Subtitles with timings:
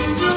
[0.00, 0.29] Thank you.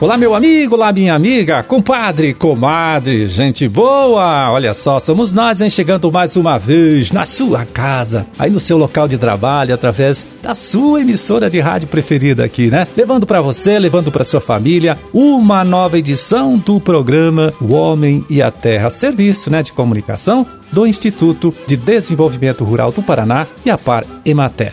[0.00, 4.50] Olá, meu amigo, olá, minha amiga, compadre, comadre, gente boa!
[4.50, 8.78] Olha só, somos nós, hein, chegando mais uma vez na sua casa, aí no seu
[8.78, 12.88] local de trabalho, através da sua emissora de rádio preferida aqui, né?
[12.96, 18.40] Levando para você, levando para sua família, uma nova edição do programa O Homem e
[18.40, 23.76] a Terra, serviço, né, de comunicação do Instituto de Desenvolvimento Rural do Paraná e a
[23.76, 24.72] Par Emater.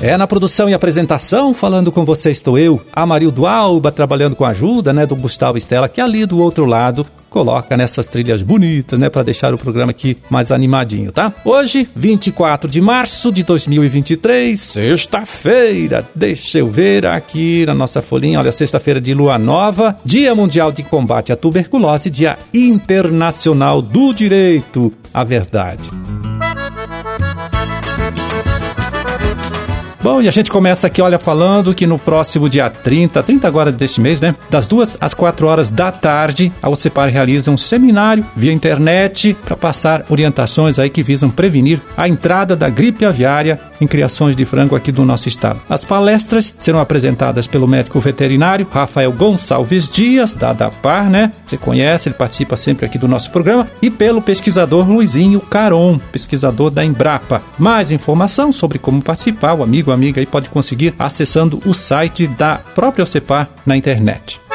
[0.00, 4.50] É na produção e apresentação, falando com você estou eu, Amarildo Alba, trabalhando com a
[4.50, 9.10] ajuda, né, do Gustavo Estela, que ali do outro lado coloca nessas trilhas bonitas, né,
[9.10, 11.32] para deixar o programa aqui mais animadinho, tá?
[11.44, 16.08] Hoje, 24 de março de 2023, sexta-feira.
[16.14, 20.84] Deixa eu ver aqui na nossa folhinha, olha, sexta-feira de lua nova, Dia Mundial de
[20.84, 25.90] Combate à Tuberculose, Dia Internacional do Direito à Verdade.
[30.08, 33.70] Bom, e a gente começa aqui, olha, falando que no próximo dia 30, 30 agora
[33.70, 34.34] deste mês, né?
[34.48, 39.54] Das duas às quatro horas da tarde, a OCEPAR realiza um seminário via internet para
[39.54, 44.76] passar orientações aí que visam prevenir a entrada da gripe aviária em criações de frango
[44.76, 45.60] aqui do nosso estado.
[45.68, 51.32] As palestras serão apresentadas pelo médico veterinário Rafael Gonçalves Dias, da ADAPAR, né?
[51.46, 56.70] Você conhece, ele participa sempre aqui do nosso programa, e pelo pesquisador Luizinho Caron, pesquisador
[56.70, 57.42] da Embrapa.
[57.58, 62.26] Mais informação sobre como participar, o amigo amigo, amiga aí pode conseguir acessando o site
[62.26, 64.47] da própria OCEPAR na internet.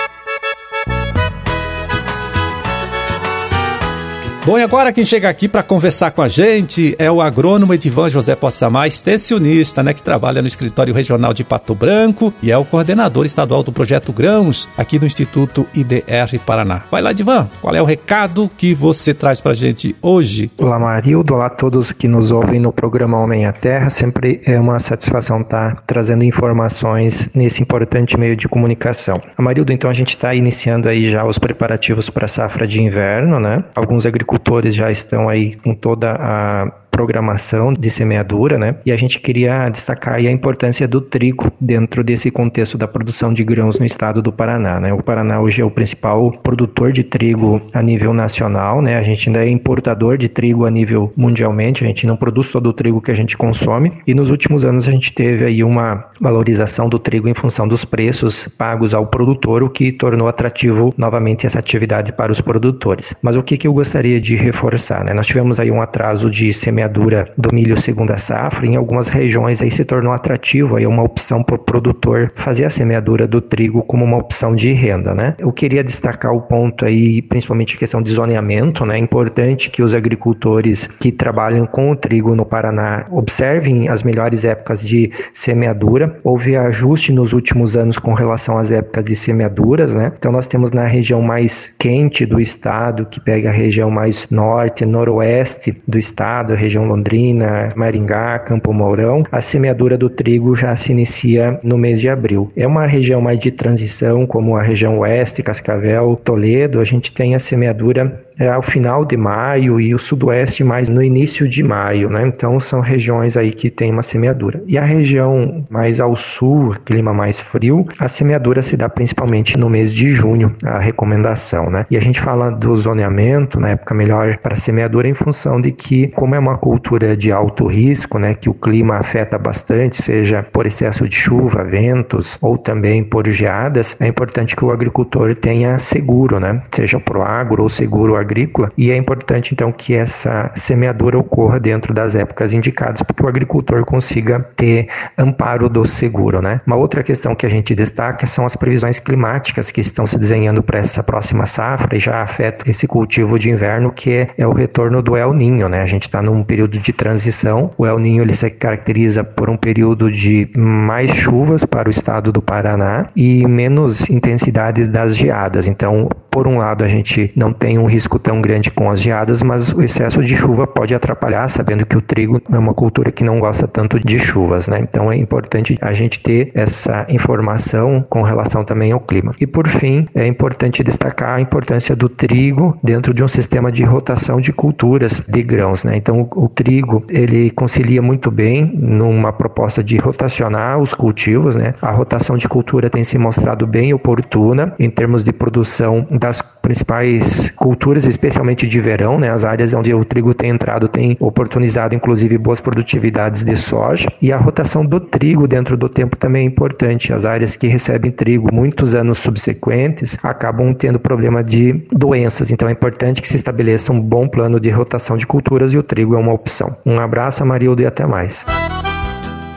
[4.45, 8.09] Bom, e agora quem chega aqui para conversar com a gente é o agrônomo Edivan
[8.09, 12.65] José Possamar, extensionista, né, que trabalha no escritório regional de Pato Branco e é o
[12.65, 16.81] coordenador estadual do projeto Grãos aqui no Instituto IDR Paraná.
[16.91, 20.51] Vai lá, Edivan, qual é o recado que você traz para a gente hoje?
[20.57, 23.89] Olá, Marildo, olá a todos que nos ouvem no programa Homem à Terra.
[23.89, 29.15] Sempre é uma satisfação estar trazendo informações nesse importante meio de comunicação.
[29.37, 33.39] Marildo, então a gente está iniciando aí já os preparativos para a safra de inverno,
[33.39, 33.63] né?
[33.73, 38.75] Alguns agricultores agricultores já estão aí com toda a programação de semeadura, né?
[38.85, 43.43] E a gente queria destacar a importância do trigo dentro desse contexto da produção de
[43.43, 44.93] grãos no estado do Paraná, né?
[44.93, 48.95] O Paraná hoje é o principal produtor de trigo a nível nacional, né?
[48.95, 52.67] A gente ainda é importador de trigo a nível mundialmente, a gente não produz todo
[52.67, 56.05] o trigo que a gente consome e nos últimos anos a gente teve aí uma
[56.21, 61.47] valorização do trigo em função dos preços pagos ao produtor, o que tornou atrativo novamente
[61.47, 63.15] essa atividade para os produtores.
[63.23, 65.11] Mas o que, que eu gostaria de reforçar, né?
[65.11, 69.61] Nós tivemos aí um atraso de semeadura semeadura do milho segunda safra, em algumas regiões
[69.61, 73.83] aí se tornou atrativo, aí uma opção para o produtor fazer a semeadura do trigo
[73.83, 75.35] como uma opção de renda, né?
[75.37, 78.95] Eu queria destacar o ponto aí, principalmente a questão de zoneamento, né?
[78.95, 84.43] É importante que os agricultores que trabalham com o trigo no Paraná observem as melhores
[84.43, 86.19] épocas de semeadura.
[86.23, 90.11] Houve ajuste nos últimos anos com relação às épocas de semeaduras, né?
[90.17, 94.85] Então nós temos na região mais quente do estado, que pega a região mais norte,
[94.85, 100.75] noroeste do estado, a região região Londrina, Maringá, Campo Mourão, a semeadura do trigo já
[100.75, 102.51] se inicia no mês de abril.
[102.55, 107.35] É uma região mais de transição, como a região oeste, Cascavel, Toledo, a gente tem
[107.35, 112.23] a semeadura ao final de maio e o sudoeste mais no início de maio, né?
[112.25, 114.61] Então são regiões aí que tem uma semeadura.
[114.67, 119.69] E a região mais ao sul, clima mais frio, a semeadura se dá principalmente no
[119.69, 121.85] mês de junho, a recomendação, né?
[121.89, 126.07] E a gente fala do zoneamento, na época melhor para semeadura em função de que
[126.09, 130.65] como é uma cultura de alto risco, né, que o clima afeta bastante, seja por
[130.65, 136.39] excesso de chuva, ventos ou também por geadas, é importante que o agricultor tenha seguro,
[136.39, 136.61] né?
[136.71, 141.93] Seja pro agro ou seguro agrícola, e é importante então que essa semeadura ocorra dentro
[141.93, 144.87] das épocas indicadas para que o agricultor consiga ter
[145.17, 146.61] amparo do seguro, né?
[146.65, 150.63] Uma outra questão que a gente destaca são as previsões climáticas que estão se desenhando
[150.63, 155.01] para essa próxima safra e já afetam esse cultivo de inverno, que é o retorno
[155.01, 155.81] do El Ninho, né?
[155.81, 157.71] A gente está num período de transição.
[157.77, 162.31] O El Ninho ele se caracteriza por um período de mais chuvas para o estado
[162.31, 165.67] do Paraná e menos intensidade das geadas.
[165.67, 169.43] Então, por um lado, a gente não tem um risco tão grande com as geadas,
[169.43, 173.23] mas o excesso de chuva pode atrapalhar, sabendo que o trigo é uma cultura que
[173.23, 174.79] não gosta tanto de chuvas, né?
[174.81, 179.35] Então é importante a gente ter essa informação com relação também ao clima.
[179.39, 183.83] E por fim, é importante destacar a importância do trigo dentro de um sistema de
[183.83, 185.95] rotação de culturas de grãos, né?
[185.97, 191.75] Então o, o trigo ele concilia muito bem numa proposta de rotacionar os cultivos, né?
[191.79, 197.49] A rotação de cultura tem se mostrado bem oportuna em termos de produção das principais
[197.49, 199.29] culturas especialmente de verão, né?
[199.29, 204.07] As áreas onde o trigo tem entrado tem oportunizado, inclusive, boas produtividades de soja.
[204.21, 207.11] E a rotação do trigo dentro do tempo também é importante.
[207.11, 212.51] As áreas que recebem trigo muitos anos subsequentes acabam tendo problema de doenças.
[212.51, 215.83] Então é importante que se estabeleça um bom plano de rotação de culturas e o
[215.83, 216.73] trigo é uma opção.
[216.85, 218.45] Um abraço, Amarildo, e até mais.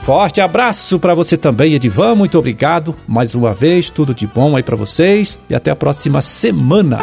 [0.07, 2.15] Forte abraço para você também, Edivan.
[2.15, 3.89] Muito obrigado mais uma vez.
[3.89, 6.99] Tudo de bom aí para vocês e até a próxima semana.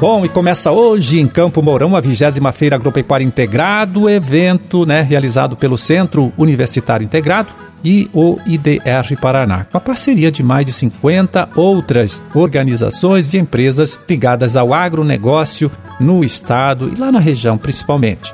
[0.00, 5.54] Bom, e começa hoje em Campo Mourão a 20 Feira Agropecuária Integrado, evento né, realizado
[5.54, 7.52] pelo Centro Universitário Integrado
[7.84, 14.00] e o IDR Paraná, com a parceria de mais de 50 outras organizações e empresas
[14.08, 15.70] ligadas ao agronegócio
[16.00, 18.32] no estado e lá na região principalmente.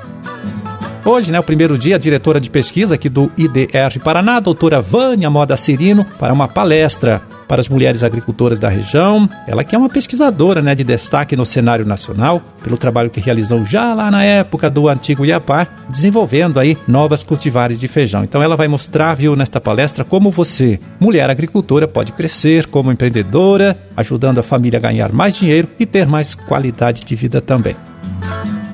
[1.09, 5.29] Hoje, né, o primeiro dia, a diretora de pesquisa aqui do IDR Paraná, doutora Vânia
[5.29, 9.29] Moda Cirino, para uma palestra para as mulheres agricultoras da região.
[9.47, 13.63] Ela que é uma pesquisadora né, de destaque no cenário nacional, pelo trabalho que realizou
[13.63, 18.25] já lá na época do antigo Iapá, desenvolvendo aí novas cultivares de feijão.
[18.25, 23.79] Então ela vai mostrar, viu, nesta palestra, como você, mulher agricultora, pode crescer como empreendedora,
[23.95, 27.77] ajudando a família a ganhar mais dinheiro e ter mais qualidade de vida também.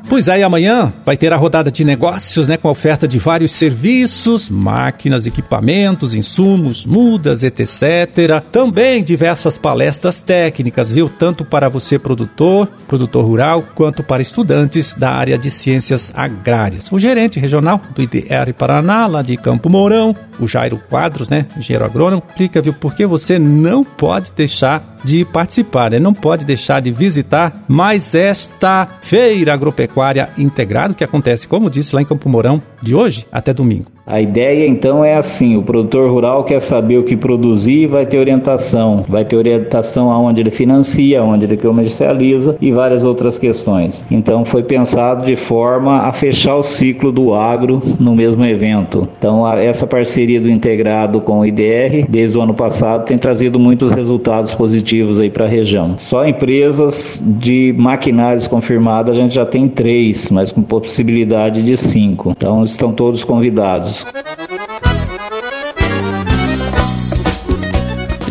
[0.10, 3.52] Pois aí amanhã vai ter a rodada de negócios, né, com a oferta de vários
[3.52, 8.44] serviços, máquinas, equipamentos, insumos, mudas, etc.
[8.52, 15.10] Também diversas palestras técnicas, viu, tanto para você produtor, produtor rural, quanto para estudantes da
[15.10, 16.92] área de ciências agrárias.
[16.92, 21.86] O gerente regional do IDR Paraná, lá de Campo Mourão, o Jairo Quadros, né, engenheiro
[21.86, 26.00] agrônomo, explica, viu, por que você não pode deixar de participar, né?
[26.00, 29.94] não pode deixar de visitar mais esta feira agropecuária
[30.38, 33.93] integrada que acontece, como disse, lá em Campo Mourão, de hoje até domingo.
[34.06, 38.18] A ideia então é assim: o produtor rural quer saber o que produzir, vai ter
[38.18, 44.06] orientação, vai ter orientação aonde ele financia, onde ele comercializa e várias outras questões.
[44.12, 49.08] Então foi pensado de forma a fechar o ciclo do agro no mesmo evento.
[49.18, 53.90] Então essa parceria do integrado com o IDR desde o ano passado tem trazido muitos
[53.92, 55.96] resultados positivos aí para a região.
[55.98, 62.32] Só empresas de maquinários confirmadas a gente já tem três, mas com possibilidade de cinco.
[62.32, 63.93] Então estão todos convidados.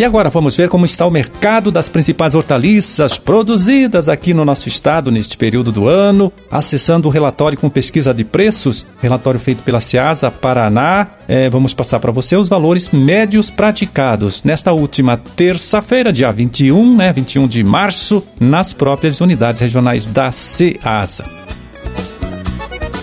[0.02, 4.66] E agora vamos ver como está o mercado das principais hortaliças produzidas aqui no nosso
[4.66, 9.80] estado neste período do ano, acessando o relatório com pesquisa de preços, relatório feito pela
[9.80, 11.06] Ciasa Paraná.
[11.28, 17.12] É, vamos passar para você os valores médios praticados nesta última terça-feira, dia 21, né,
[17.12, 21.41] 21 de março, nas próprias unidades regionais da Ceasa.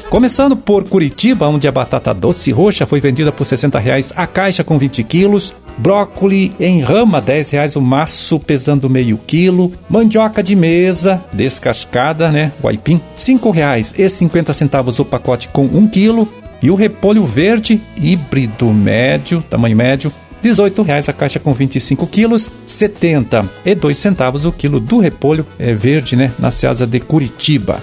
[0.10, 4.64] Começando por Curitiba, onde a batata doce roxa foi vendida por 60 reais a caixa
[4.64, 10.56] com 20 quilos, brócoli em rama, R$ reais o maço pesando meio quilo, mandioca de
[10.56, 16.28] mesa descascada, né, guaipim, R$ 5,50 o pacote com 1 quilo,
[16.60, 22.48] e o repolho verde híbrido médio, tamanho médio, R$ 18,00 a caixa com 25 quilos,
[22.48, 27.80] R$ 72 centavos o quilo do repolho é, verde, né, na Ceasa de Curitiba.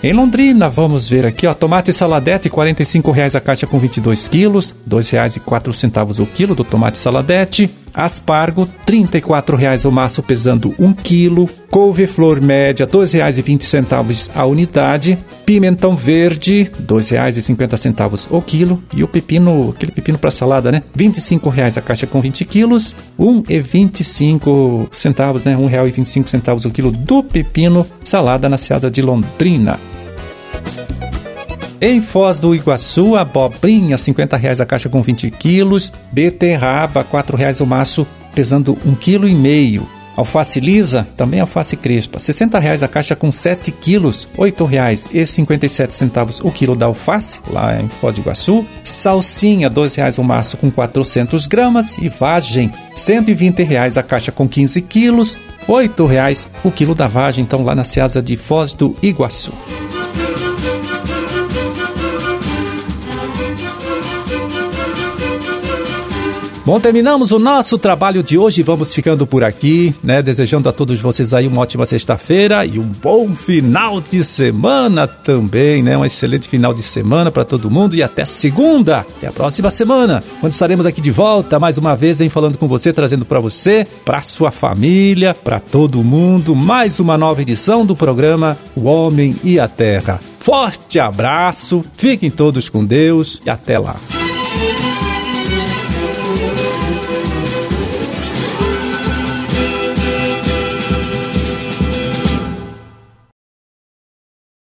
[0.00, 4.68] Em Londrina, vamos ver aqui, ó, tomate saladete, R$ 45,00 a caixa com 22 quilos,
[4.68, 7.68] R$ 2,04 o quilo do tomate saladete.
[7.94, 11.48] Aspargo, R$ 34,00 o maço pesando 1 quilo.
[11.70, 15.18] Couve-flor média, R$ 2,20 a unidade.
[15.44, 18.82] Pimentão verde, R$ 2,50 o quilo.
[18.94, 20.82] E o pepino, aquele pepino para salada, né?
[20.96, 22.94] R$ 25,00 a caixa com 20 quilos.
[23.18, 25.54] R$ 1,25, né?
[25.54, 29.78] R$ 1,25 o quilo do pepino salada na Ceasa de Londrina.
[31.80, 35.92] Em Foz do Iguaçu, abobrinha, 50 reais a caixa com 20 quilos.
[36.10, 38.04] Beterraba, R$ reais o maço,
[38.34, 39.86] pesando 1,5 kg.
[40.16, 46.50] Alface lisa, também alface crespa, 60 reais a caixa com 7 quilos, R$ 8,57 o
[46.50, 48.66] quilo da alface, lá em Foz do Iguaçu.
[48.82, 51.96] Salsinha, R$ 2,00 o maço com 400 gramas.
[51.98, 55.34] E vagem, 120 reais a caixa com 15 quilos,
[55.68, 59.52] R$ 8,00 o quilo da vagem, então lá na Ceasa de Foz do Iguaçu.
[66.68, 68.62] Bom, terminamos o nosso trabalho de hoje.
[68.62, 70.20] Vamos ficando por aqui, né?
[70.20, 75.82] Desejando a todos vocês aí uma ótima sexta-feira e um bom final de semana também,
[75.82, 75.96] né?
[75.96, 80.22] Um excelente final de semana para todo mundo e até segunda, até a próxima semana,
[80.42, 83.86] quando estaremos aqui de volta mais uma vez, hein, falando com você, trazendo para você,
[84.04, 89.58] para sua família, para todo mundo, mais uma nova edição do programa O Homem e
[89.58, 90.20] a Terra.
[90.38, 93.96] Forte abraço, fiquem todos com Deus e até lá.